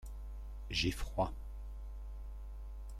J’ai 0.71 0.89
froid. 0.89 1.31